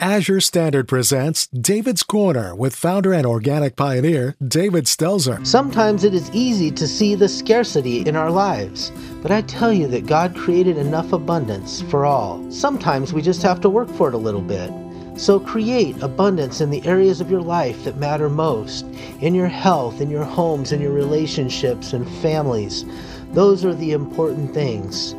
[0.00, 5.46] Azure Standard presents David's Corner with founder and organic pioneer David Stelzer.
[5.46, 8.90] Sometimes it is easy to see the scarcity in our lives,
[9.22, 12.44] but I tell you that God created enough abundance for all.
[12.50, 14.68] Sometimes we just have to work for it a little bit.
[15.16, 18.84] So create abundance in the areas of your life that matter most
[19.20, 22.84] in your health, in your homes, in your relationships and families.
[23.30, 25.14] Those are the important things.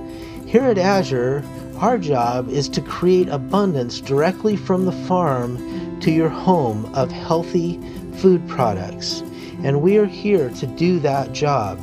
[0.46, 1.44] Here at Azure,
[1.78, 7.80] our job is to create abundance directly from the farm to your home of healthy
[8.18, 9.22] food products.
[9.64, 11.80] And we are here to do that job.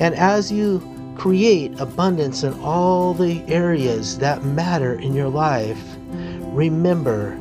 [0.00, 0.82] And as you
[1.16, 5.82] create abundance in all the areas that matter in your life,
[6.52, 7.38] remember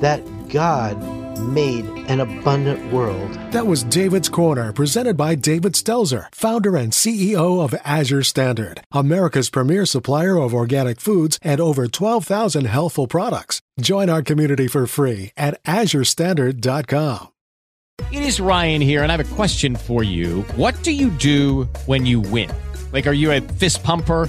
[0.00, 0.96] that God
[1.38, 3.32] made an abundant world.
[3.52, 9.50] That was David's Corner, presented by David Stelzer, founder and CEO of Azure Standard, America's
[9.50, 13.60] premier supplier of organic foods and over 12,000 healthful products.
[13.80, 17.28] Join our community for free at azurestandard.com.
[18.10, 20.42] It is Ryan here, and I have a question for you.
[20.56, 22.50] What do you do when you win?
[22.92, 24.28] Like, are you a fist pumper?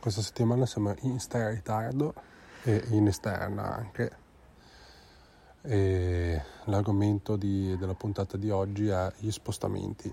[0.00, 2.14] Questa settimana siamo in stai ritardo
[2.62, 4.16] e in esterna anche.
[5.60, 10.10] E l'argomento di, della puntata di oggi è gli spostamenti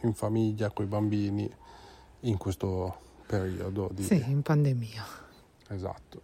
[0.00, 1.54] in famiglia con i bambini
[2.20, 4.04] in questo periodo di...
[4.04, 5.04] Sì, in pandemia.
[5.68, 6.22] Esatto,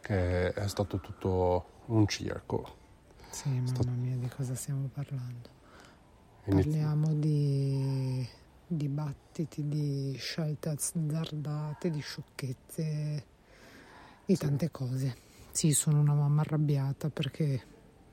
[0.00, 2.76] che è stato tutto un circo.
[3.30, 5.48] Sì, mamma mia, di cosa stiamo parlando?
[6.44, 8.28] Parliamo di
[8.66, 13.26] dibattiti, di scelte azzardate, di sciocchezze,
[14.24, 15.16] di tante cose.
[15.50, 17.62] Sì, sono una mamma arrabbiata perché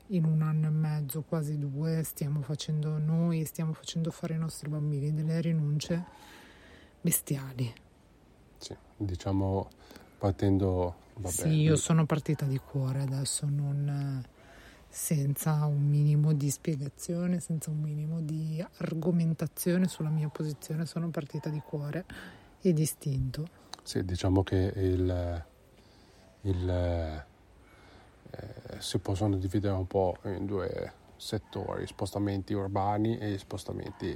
[0.08, 4.68] in un anno e mezzo, quasi due, stiamo facendo noi, stiamo facendo fare ai nostri
[4.68, 6.04] bambini delle rinunce
[7.00, 7.72] bestiali.
[8.58, 9.68] Sì, diciamo
[10.18, 10.96] partendo...
[11.14, 14.24] Vabbè, sì, io sono partita di cuore adesso, non
[14.92, 21.48] senza un minimo di spiegazione, senza un minimo di argomentazione sulla mia posizione, sono partita
[21.48, 22.04] di cuore
[22.60, 23.48] e distinto.
[23.82, 25.44] Sì, diciamo che il,
[26.42, 27.24] il, eh,
[28.80, 34.14] si possono dividere un po' in due settori, spostamenti urbani e spostamenti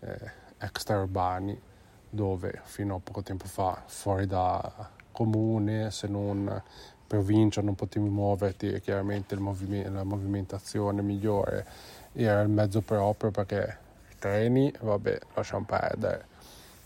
[0.00, 1.60] eh, extraurbani,
[2.08, 6.62] dove fino a poco tempo fa fuori da comune, se non
[7.10, 11.66] provincia non potevi muoverti e chiaramente movime- la movimentazione migliore
[12.12, 13.78] era il mezzo proprio perché
[14.12, 16.26] i treni, vabbè, lasciamo perdere,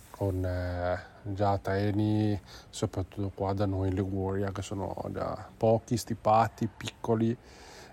[0.09, 2.41] con eh, già treni,
[2.71, 7.37] soprattutto qua da noi in Liguria, che sono già pochi, stipati, piccoli,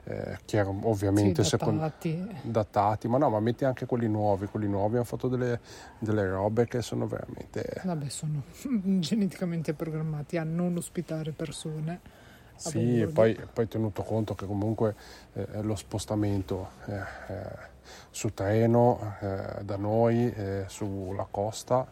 [0.06, 2.12] eh, chiaro, ovviamente sì, datati.
[2.12, 5.60] Secondo, datati, ma no, ma metti anche quelli nuovi, quelli nuovi hanno fatto delle,
[6.00, 7.82] delle robe che sono veramente...
[7.84, 8.44] Vabbè, sono
[9.00, 12.21] geneticamente programmati a non ospitare persone
[12.70, 14.96] sì, e poi, poi, tenuto conto che comunque
[15.34, 16.94] eh, lo spostamento eh,
[17.28, 17.70] eh
[18.10, 21.88] su treno eh, da noi eh, sulla costa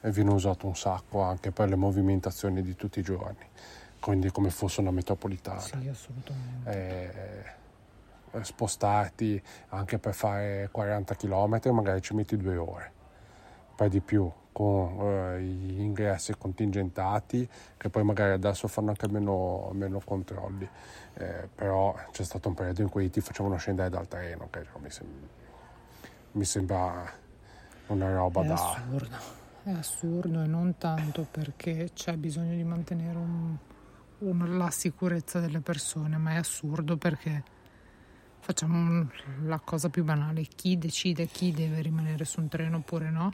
[0.00, 3.46] viene usato un sacco anche per le movimentazioni di tutti i giorni,
[4.00, 5.60] quindi come fosse una metropolitana.
[5.60, 7.54] Sì, assolutamente.
[8.30, 12.92] Eh, spostarti anche per fare 40 km magari ci metti due ore,
[13.76, 19.70] poi di più con eh, gli ingressi contingentati che poi magari adesso fanno anche meno,
[19.72, 20.68] meno controlli.
[21.14, 24.90] Eh, però c'è stato un periodo in cui ti facevano scendere dal treno che mi,
[24.90, 25.28] sem-
[26.32, 27.12] mi, sembra
[27.88, 33.16] una roba è da assurdo è assurdo e non tanto perché c'è bisogno di mantenere
[33.16, 33.56] un,
[34.18, 37.42] un, la sicurezza delle persone ma è assurdo perché
[38.40, 39.08] facciamo
[39.44, 43.32] la cosa più banale chi decide chi deve rimanere su un treno oppure no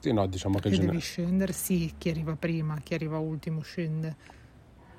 [0.00, 4.16] sì, no, diciamo che gener- devi scendere, sì, chi arriva prima, chi arriva ultimo scende.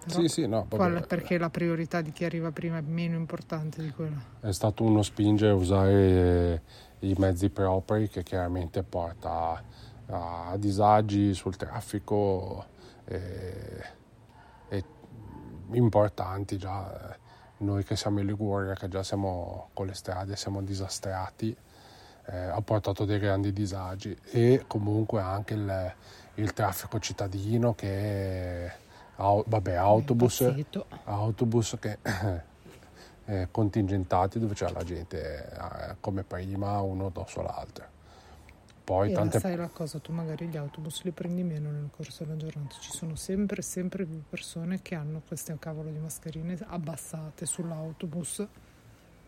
[0.05, 0.65] Però sì, sì, no.
[0.69, 4.19] Qual, perché la priorità di chi arriva prima è meno importante di quella.
[4.39, 6.61] È stato uno spingere a usare
[6.99, 9.63] i mezzi propri che chiaramente porta
[10.07, 12.65] a disagi sul traffico
[13.05, 13.83] e,
[14.69, 14.83] e
[15.71, 17.17] importanti già.
[17.57, 21.55] Noi che siamo in Liguria, che già siamo con le strade, siamo disastrati
[22.25, 25.93] eh, ha portato dei grandi disagi e comunque anche il,
[26.35, 28.73] il traffico cittadino che è,
[29.15, 30.53] vabbè, autobus,
[31.05, 31.97] autobus che
[33.25, 37.99] eh, contingentati dove c'è la gente eh, come prima, uno addosso all'altro.
[38.83, 39.39] Poi e tante...
[39.39, 42.91] sai la cosa, tu magari gli autobus li prendi meno nel corso della giornata, ci
[42.91, 48.45] sono sempre, sempre più persone che hanno queste cavolo di mascherine abbassate sull'autobus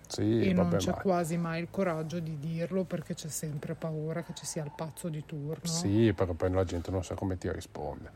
[0.08, 0.98] sì, e non c'è ma...
[0.98, 5.10] quasi mai il coraggio di dirlo perché c'è sempre paura che ci sia il pazzo
[5.10, 5.66] di turno.
[5.66, 8.12] Sì, perché poi la gente non sa come ti risponde.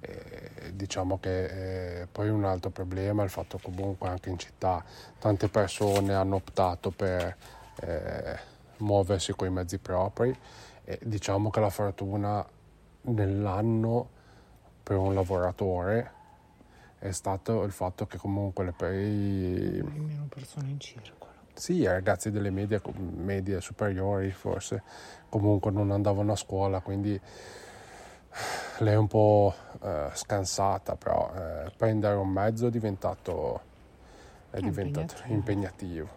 [0.00, 4.38] Eh, diciamo che eh, poi un altro problema è il fatto che comunque anche in
[4.38, 4.84] città
[5.18, 7.36] tante persone hanno optato per
[7.82, 8.38] eh,
[8.78, 10.36] muoversi con i mezzi propri
[10.84, 12.44] e diciamo che la fortuna
[13.02, 14.08] nell'anno
[14.82, 16.20] per un lavoratore
[16.98, 19.82] è stato il fatto che comunque le per i...
[19.82, 22.80] meno persone in circolo sì, i ragazzi delle medie,
[23.16, 24.82] medie superiori forse
[25.28, 27.18] comunque non andavano a scuola, quindi
[28.78, 33.60] lei è un po' eh, scansata, però eh, prendere un mezzo è diventato,
[34.50, 35.34] è diventato impegnativo.
[35.34, 36.08] impegnativo.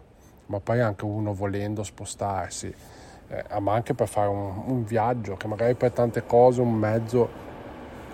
[0.46, 2.72] Ma poi anche uno volendo spostarsi,
[3.28, 7.28] eh, ma anche per fare un, un, viaggio, che magari per tante cose un mezzo,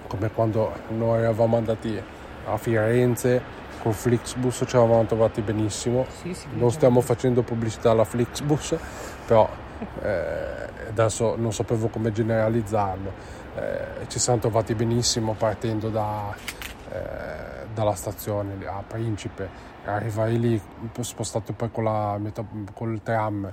[0.06, 2.00] come quando noi eravamo andati
[2.44, 6.06] a Firenze con Flixbus ci eravamo trovati benissimo.
[6.22, 8.76] Sì, sì, non stiamo facendo pubblicità alla Flixbus,
[9.26, 9.48] però
[10.02, 13.40] eh, adesso non sapevo come generalizzarlo.
[13.56, 16.32] Eh, ci siamo trovati benissimo partendo da,
[16.92, 19.48] eh, dalla stazione a Principe,
[19.84, 20.62] arrivai lì
[21.00, 22.20] spostato poi con, la,
[22.72, 23.52] con il tram.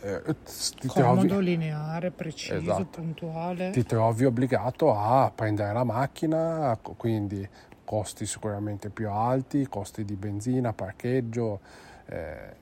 [0.00, 0.34] Eh, eh,
[0.80, 2.86] ti Comodo, trovi, lineare, preciso, esatto.
[3.00, 3.70] puntuale.
[3.70, 7.46] Ti trovi obbligato a prendere la macchina, quindi
[7.88, 11.60] costi sicuramente più alti, costi di benzina, parcheggio,
[12.04, 12.54] eh,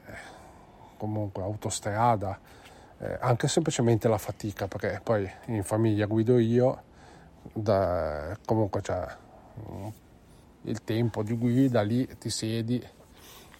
[0.96, 2.38] comunque autostrada,
[2.98, 6.82] eh, anche semplicemente la fatica, perché poi in famiglia guido io,
[7.52, 9.04] da, comunque c'è
[9.68, 9.86] mm,
[10.62, 12.80] il tempo di guida, lì ti siedi,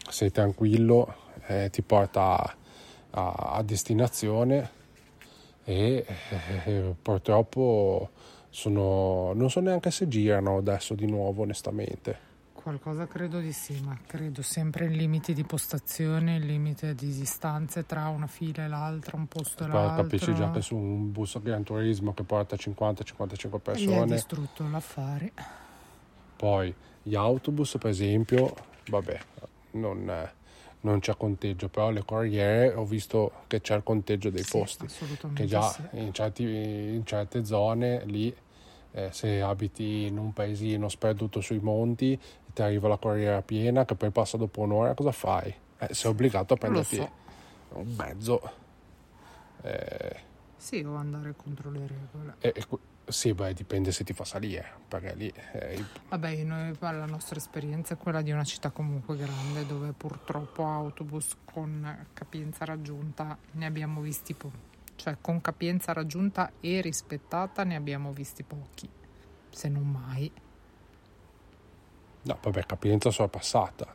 [0.08, 1.16] sei tranquillo,
[1.46, 2.56] eh, ti porta a,
[3.10, 4.70] a, a destinazione
[5.64, 6.06] e
[6.64, 8.10] eh, purtroppo
[8.56, 12.24] sono, non so neanche se girano adesso di nuovo, onestamente.
[12.54, 17.84] Qualcosa credo di sì, ma credo sempre in limiti di postazione, in limite di distanze
[17.84, 20.04] tra una fila e l'altra, un posto e l'altro.
[20.04, 24.02] Capisci già che su un bus Gran Turismo che porta 50-55 persone.
[24.02, 25.32] È distrutto l'affare.
[26.34, 28.54] Poi gli autobus, per esempio,
[28.88, 29.18] vabbè,
[29.72, 30.30] non,
[30.80, 34.86] non c'è conteggio, però le corriere ho visto che c'è il conteggio dei sì, posti.
[35.34, 35.82] Che già sì.
[35.92, 38.34] in, certi, in certe zone lì
[38.96, 43.84] eh, se abiti in un paesino sperduto sui monti e ti arriva la corriera piena
[43.84, 45.54] che poi passa dopo un'ora, cosa fai?
[45.78, 47.10] Eh, sei obbligato a prenderti so.
[47.74, 48.50] un mezzo.
[49.60, 50.16] Eh,
[50.56, 52.34] sì, o andare contro le regole.
[52.38, 52.66] E, e,
[53.04, 55.30] sì, beh, dipende se ti fa salire, perché lì...
[55.52, 60.64] Eh, Vabbè, noi, la nostra esperienza è quella di una città comunque grande dove purtroppo
[60.64, 67.76] autobus con capienza raggiunta ne abbiamo visti pochi cioè con capienza raggiunta e rispettata ne
[67.76, 68.88] abbiamo visti pochi,
[69.50, 70.30] se non mai.
[72.22, 73.94] No, vabbè, capienza sorpassata.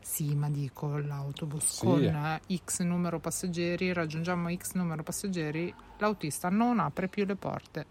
[0.00, 1.84] Sì, ma dico l'autobus sì.
[1.84, 7.86] con X numero passeggeri, raggiungiamo X numero passeggeri, l'autista non apre più le porte.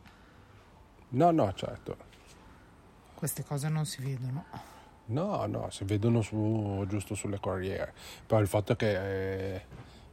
[1.10, 1.98] No, no, certo.
[3.16, 4.46] Queste cose non si vedono.
[5.06, 7.94] No, no, si vedono su, giusto sulle corriere.
[8.26, 9.66] Però il fatto è che eh,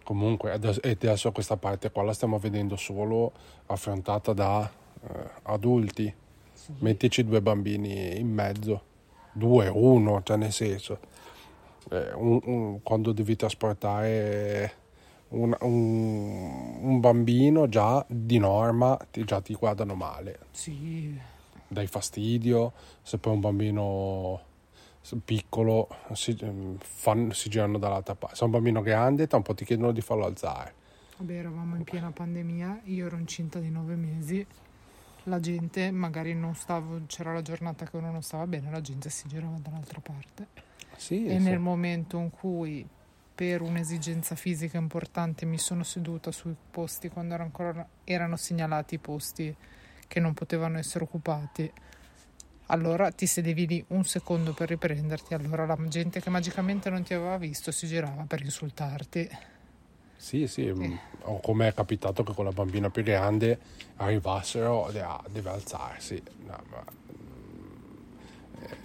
[0.07, 3.33] comunque adesso questa parte qua la stiamo vedendo solo
[3.67, 4.71] affrontata da
[5.03, 6.15] eh, adulti
[6.53, 6.73] sì.
[6.79, 8.83] mettici due bambini in mezzo
[9.33, 11.01] due, uno, cioè nel senso
[11.91, 14.73] eh, un, un, quando devi trasportare
[15.31, 21.19] un, un, bambino già di norma ti, già ti guardano male sì.
[21.67, 22.73] dai fastidio
[23.03, 24.41] se poi un bambino
[25.23, 28.37] piccolo si, ehm, fanno, si girano dall'altra parte.
[28.37, 30.75] Se un bambino grande, tra un po' ti chiedono di farlo alzare.
[31.19, 34.47] Vabbè, eravamo in piena pandemia, io ero incinta di nove mesi,
[35.25, 39.09] la gente magari non stavo, c'era la giornata che uno non stava bene, la gente
[39.09, 40.49] si girava dall'altra parte.
[40.97, 41.45] Sì, e sì.
[41.45, 42.87] nel momento in cui
[43.35, 48.99] per un'esigenza fisica importante mi sono seduta sui posti quando erano, ancora, erano segnalati i
[48.99, 49.55] posti
[50.07, 51.71] che non potevano essere occupati
[52.67, 57.15] allora ti sedevi lì un secondo per riprenderti, allora la gente che magicamente non ti
[57.15, 59.29] aveva visto si girava per insultarti.
[60.17, 60.99] Sì, sì, eh.
[61.23, 63.59] o come è capitato che con la bambina più grande
[63.97, 66.21] arrivassero, deve alzarsi.
[66.47, 66.85] No, ma,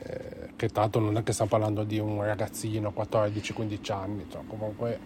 [0.03, 5.00] eh, che tanto non è che stiamo parlando di un ragazzino 14-15 anni, cioè comunque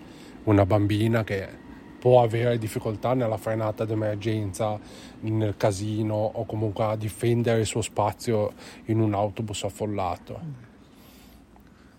[0.43, 1.63] una bambina che
[2.05, 4.79] può avere difficoltà nella frenata d'emergenza,
[5.21, 8.53] nel casino o comunque a difendere il suo spazio
[8.85, 10.39] in un autobus affollato.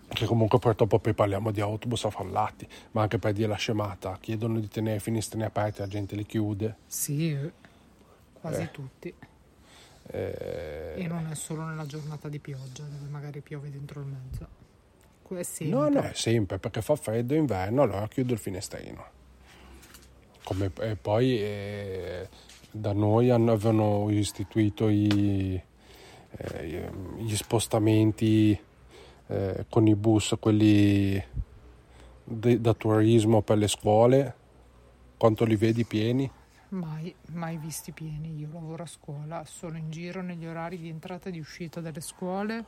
[0.07, 4.61] che comunque purtroppo poi parliamo di autobus affollati, ma anche per dire la scemata, chiedono
[4.61, 6.77] di tenere i finestrini aperti, la gente li chiude.
[6.85, 7.37] Sì,
[8.39, 8.71] quasi Eh.
[8.71, 9.13] tutti.
[10.09, 14.47] Eh, E non è solo nella giornata di pioggia, dove magari piove dentro il mezzo.
[15.65, 19.15] No, no, è sempre perché fa freddo inverno, allora chiudo il finestrino.
[20.47, 22.29] Come, e poi eh,
[22.71, 25.61] da noi hanno, avevano istituito i,
[26.31, 28.57] eh, gli spostamenti
[29.27, 31.21] eh, con i bus, quelli
[32.23, 34.35] de- da turismo per le scuole.
[35.17, 36.31] Quanto li vedi pieni?
[36.69, 38.39] Mai, mai visti pieni.
[38.39, 41.99] Io lavoro a scuola, sono in giro negli orari di entrata e di uscita delle
[41.99, 42.63] scuole.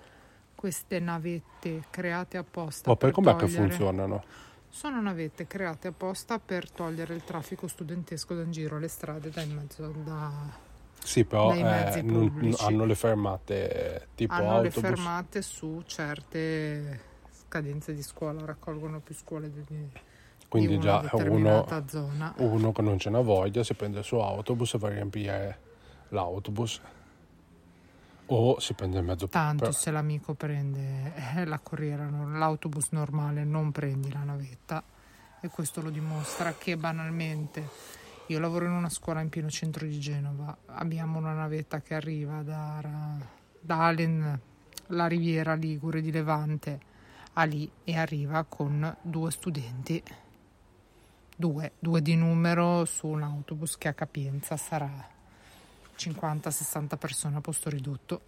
[0.53, 4.23] Queste navette create apposta Ma poi per com'è che togliere- funzionano?
[4.69, 9.41] Sono navette create apposta per togliere il traffico studentesco da in giro alle strade, da
[9.41, 10.67] in mezzo da...
[11.03, 14.75] Sì, però eh, non- hanno le fermate tipo hanno autobus.
[14.75, 16.99] le fermate su certe
[17.31, 19.89] scadenze di scuola, raccolgono più scuole di, di
[20.47, 21.65] Quindi una già uno,
[22.37, 25.59] uno che non ce n'ha voglia si prende il suo autobus e va a riempire
[26.09, 26.81] l'autobus
[28.31, 33.43] o si prende il mezzo Tanto però- se l'amico prende eh, la corriera, l'autobus normale,
[33.43, 34.83] non prendi la navetta.
[35.41, 37.67] E questo lo dimostra che banalmente
[38.27, 42.43] io lavoro in una scuola in pieno centro di Genova, abbiamo una navetta che arriva
[42.43, 43.17] da,
[43.59, 44.39] da Alen,
[44.87, 46.79] la riviera Ligure di Levante
[47.33, 50.03] a lì e arriva con due studenti,
[51.35, 55.17] due, due di numero su un autobus che a capienza sarà
[55.99, 58.21] 50-60 persone a posto ridotto.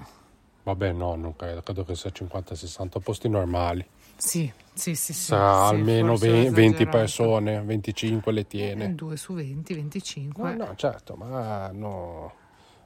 [0.63, 3.83] Vabbè no, non credo, credo che sia 50-60 posti normali.
[4.17, 5.25] Sì, sì, sì, sì.
[5.29, 6.97] Sarà sì, almeno forse ho ve- 20 esagerato.
[6.97, 8.95] persone, 25 le Eh, tiene.
[8.95, 10.55] 2 su 20, 25.
[10.55, 12.33] No, no, certo, ma no,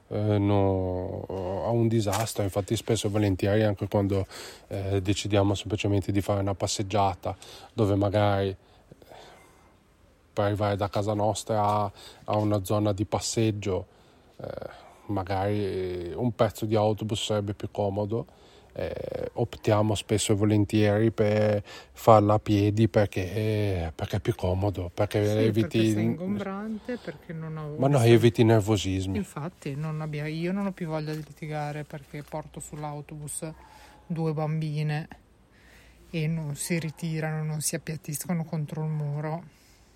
[0.08, 4.26] eh, no, è un disastro, infatti spesso e volentieri anche quando
[4.68, 7.36] eh, decidiamo semplicemente di fare una passeggiata
[7.74, 8.56] dove magari eh,
[10.32, 11.92] per arrivare da casa nostra a,
[12.24, 13.88] a una zona di passeggio
[14.38, 14.46] eh,
[15.06, 18.26] magari un pezzo di autobus sarebbe più comodo.
[18.78, 21.62] eh, optiamo spesso e volentieri per
[21.92, 27.32] farla a piedi perché, perché è più comodo, perché Sì, eviti perché sei ingombrante, perché
[27.32, 27.68] non ho...
[27.76, 29.18] ma no, eviti nervosismi.
[29.18, 33.52] Infatti, non abbia- io non ho più voglia di litigare perché porto sull'autobus
[34.06, 35.08] due bambine
[36.10, 39.44] e non si ritirano, non si appiattiscono contro il muro.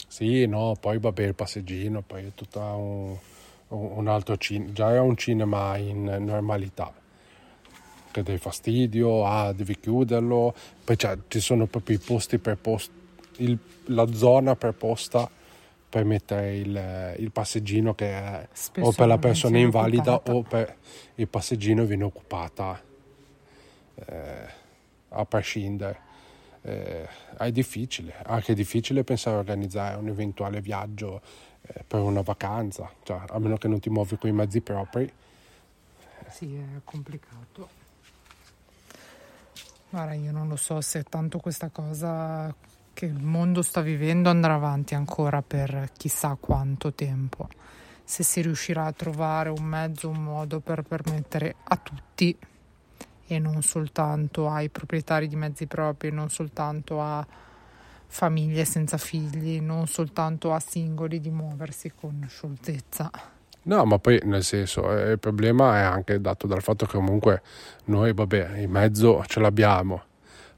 [0.06, 3.18] Sì, no, poi vabbè il passeggino, poi è tutto un,
[3.70, 6.92] un altro cinema, già è un cinema in normalità,
[8.10, 10.96] che dai fastidio, ah, devi chiuderlo, poi
[11.28, 12.90] ci sono proprio i posti per post,
[13.36, 15.28] il- la zona preposta
[15.88, 20.36] per mettere il, il passeggino che è Spesso o per la persona invalida occupata.
[20.36, 20.76] o per
[21.16, 22.80] il passeggino viene occupata
[23.94, 24.48] eh,
[25.08, 26.08] a prescindere.
[26.62, 27.08] Eh,
[27.38, 31.20] è difficile, anche difficile pensare a organizzare un eventuale viaggio
[31.62, 35.10] eh, per una vacanza, cioè, a meno che non ti muovi con i mezzi propri.
[36.28, 37.68] Sì, è complicato.
[39.90, 42.54] Guarda, io non lo so se tanto questa cosa
[42.92, 47.48] che il mondo sta vivendo andrà avanti ancora per chissà quanto tempo.
[48.04, 52.36] Se si riuscirà a trovare un mezzo, un modo per permettere a tutti
[53.26, 57.26] e non soltanto ai proprietari di mezzi propri, non soltanto a
[58.10, 63.10] famiglie senza figli, non soltanto a singoli di muoversi con scioltezza.
[63.62, 67.42] No, ma poi nel senso, eh, il problema è anche dato dal fatto che comunque
[67.84, 70.02] noi, vabbè, in mezzo ce l'abbiamo,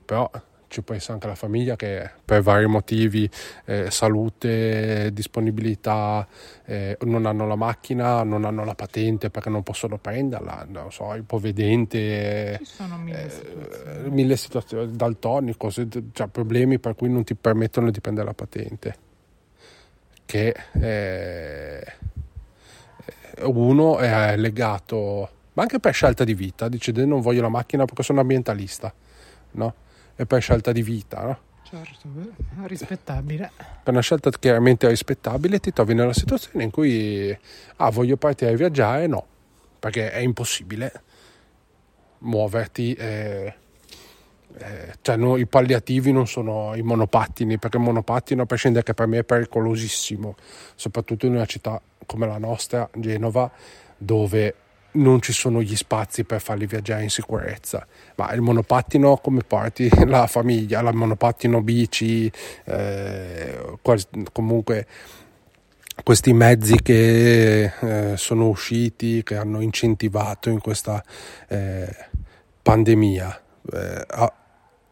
[0.04, 0.28] però
[0.72, 3.28] ci può essere anche la famiglia che per vari motivi,
[3.66, 6.26] eh, salute, disponibilità,
[6.64, 11.14] eh, non hanno la macchina, non hanno la patente perché non possono prenderla, non so,
[11.14, 14.10] ipovedente, Ci sono mille eh, situazioni.
[14.10, 18.96] mille situazioni, daltonico, cioè problemi per cui non ti permettono di prendere la patente.
[20.24, 21.92] Che eh,
[23.42, 28.02] uno è legato, ma anche per scelta di vita, dice non voglio la macchina perché
[28.02, 28.90] sono ambientalista,
[29.50, 29.74] no?
[30.16, 31.38] E per scelta di vita, no?
[31.62, 32.08] Certo,
[32.64, 33.50] rispettabile.
[33.82, 37.36] Per una scelta chiaramente rispettabile ti trovi nella situazione in cui
[37.76, 39.24] ah, voglio partire a viaggiare, no,
[39.78, 40.92] perché è impossibile
[42.18, 42.92] muoverti.
[42.94, 43.54] eh,
[44.58, 48.94] eh, cioè no, i palliativi non sono i monopattini, perché il monopattino, a prescindere che
[48.94, 50.36] per me è pericolosissimo,
[50.74, 53.50] soprattutto in una città come la nostra, Genova,
[53.96, 54.54] dove
[54.92, 57.86] non ci sono gli spazi per farli viaggiare in sicurezza.
[58.16, 62.30] Ma il monopattino come parti la famiglia, il monopattino bici,
[62.64, 63.78] eh,
[64.32, 64.86] comunque
[66.02, 71.02] questi mezzi che eh, sono usciti, che hanno incentivato in questa
[71.48, 71.94] eh,
[72.62, 74.34] pandemia, eh, a-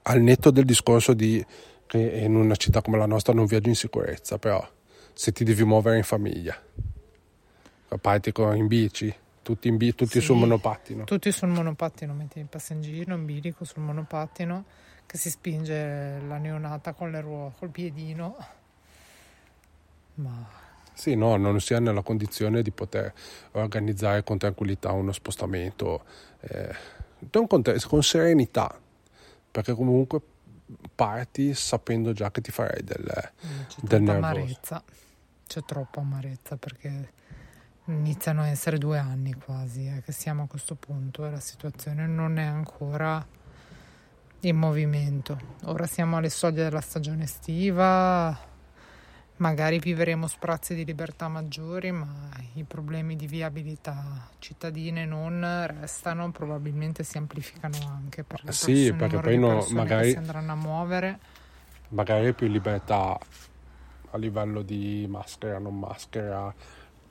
[0.03, 1.45] al netto del discorso di
[1.87, 4.65] che in una città come la nostra non viaggi in sicurezza, però
[5.13, 6.57] se ti devi muovere in famiglia,
[8.01, 9.13] parti in bici,
[9.51, 11.05] tutti, in bici, tutti sì, sul monopattino.
[11.05, 14.65] Tutti sul monopattino, metti il passeggino in bilico sul monopattino
[15.07, 18.37] che si spinge la neonata con le ruote, col piedino.
[20.15, 20.47] Ma
[20.93, 23.13] sì, no, non si è nella condizione di poter
[23.53, 26.05] organizzare con tranquillità uno spostamento,
[26.41, 26.75] eh,
[27.31, 28.79] con, con serenità,
[29.51, 30.21] perché comunque
[30.95, 34.27] parti sapendo già che ti farei del, mm, c'è del nervoso.
[34.27, 34.83] Amarezza.
[35.47, 37.19] C'è troppa amarezza perché
[37.93, 42.07] iniziano a essere due anni quasi eh, che siamo a questo punto e la situazione
[42.07, 43.25] non è ancora
[44.41, 45.39] in movimento.
[45.65, 48.37] Ora siamo alle soglie della stagione estiva,
[49.37, 57.03] magari vivremo sprazzi di libertà maggiori, ma i problemi di viabilità cittadine non restano, probabilmente
[57.05, 61.19] si amplificano anche per le sì, perché poi no, magari si andranno a muovere.
[61.89, 63.19] Magari più libertà
[64.13, 66.53] a livello di maschera, non maschera,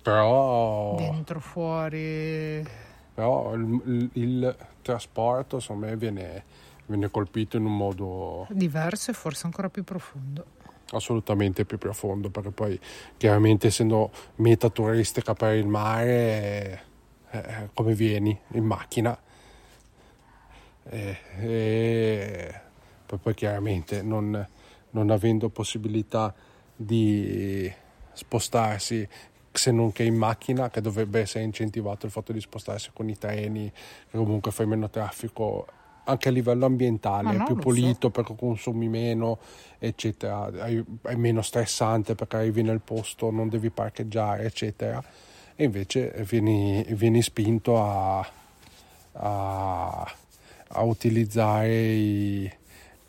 [0.10, 0.96] però...
[0.96, 2.66] Dentro, fuori...
[3.13, 6.44] Però il, il, il trasporto, secondo me, viene,
[6.86, 8.48] viene colpito in un modo...
[8.50, 10.58] Diverso e forse ancora più profondo.
[10.92, 12.80] Assolutamente più profondo perché poi
[13.16, 16.88] chiaramente essendo meta turistica per il mare
[17.30, 18.38] eh, eh, come vieni?
[18.54, 19.18] In macchina.
[20.86, 22.62] Eh, e
[23.06, 24.48] poi, poi chiaramente non,
[24.92, 26.34] non, avendo possibilità
[26.75, 27.72] di
[28.13, 29.08] spostarsi
[29.60, 33.18] se non che in macchina che dovrebbe essere incentivato il fatto di spostarsi con i
[33.18, 35.68] treni che comunque fai meno traffico
[36.06, 38.10] anche a livello ambientale, no, è più pulito so.
[38.10, 39.38] perché consumi meno,
[39.78, 45.04] eccetera, è, è, meno stressante perché arrivi nel posto, non devi parcheggiare, eccetera.
[45.56, 48.28] E invece vieni, vieni spinto a,
[49.12, 50.13] a,
[50.70, 52.51] a utilizzare i,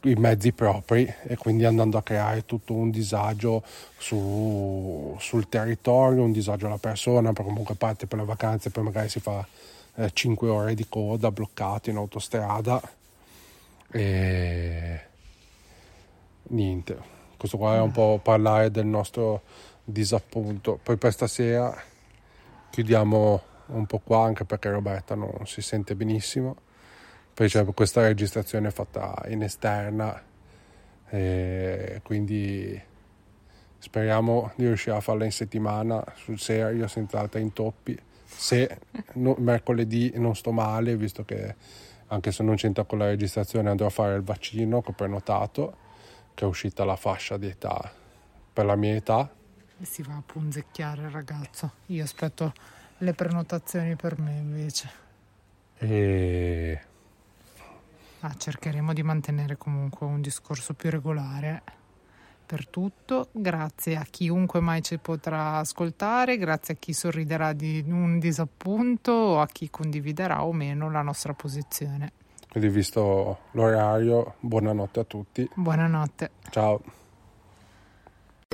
[0.02, 3.62] i, mezzi propri e quindi andando a creare tutto un disagio
[3.98, 9.08] su, sul territorio, un disagio alla persona, perché comunque parte per le vacanze, poi magari
[9.08, 9.46] si fa
[10.12, 12.80] 5 eh, ore di coda bloccato in autostrada
[13.90, 15.00] e
[16.44, 17.18] niente.
[17.36, 19.42] Questo qua è un po' parlare del nostro
[19.84, 20.78] disappunto.
[20.82, 21.74] Poi per stasera
[22.70, 26.68] chiudiamo un po' qua anche perché Roberta non si sente benissimo
[27.48, 30.22] c'è questa registrazione fatta in esterna
[31.08, 32.80] e quindi
[33.78, 37.98] speriamo di riuscire a farla in settimana sul serio senza altri intoppi
[38.36, 38.78] se
[39.14, 41.54] no, mercoledì non sto male, visto che
[42.06, 45.76] anche se non c'entra con la registrazione andrò a fare il vaccino che ho prenotato,
[46.34, 47.92] che è uscita la fascia di età
[48.52, 49.30] per la mia età.
[49.82, 51.72] Si va a punzecchiare il ragazzo.
[51.86, 52.52] Io aspetto
[52.98, 54.90] le prenotazioni per me invece.
[55.78, 56.80] E...
[58.20, 61.62] Ah, cercheremo di mantenere comunque un discorso più regolare
[62.44, 68.18] per tutto, grazie a chiunque mai ci potrà ascoltare, grazie a chi sorriderà di un
[68.18, 72.12] disappunto o a chi condividerà o meno la nostra posizione.
[72.50, 75.48] Quindi visto l'orario, buonanotte a tutti.
[75.54, 76.30] Buonanotte.
[76.50, 76.82] Ciao.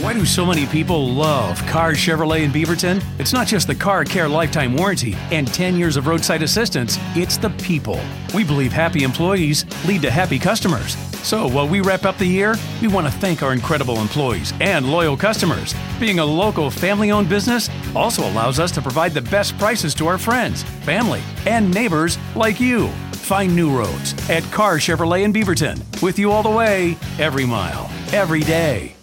[0.00, 3.02] Why do so many people love Car Chevrolet in Beaverton?
[3.18, 7.36] It's not just the car care lifetime warranty and 10 years of roadside assistance, it's
[7.36, 8.00] the people.
[8.32, 10.96] We believe happy employees lead to happy customers.
[11.26, 14.88] So while we wrap up the year, we want to thank our incredible employees and
[14.88, 15.74] loyal customers.
[15.98, 20.06] Being a local family owned business also allows us to provide the best prices to
[20.06, 22.86] our friends, family, and neighbors like you.
[23.14, 27.90] Find new roads at Car Chevrolet in Beaverton with you all the way, every mile,
[28.12, 28.97] every day.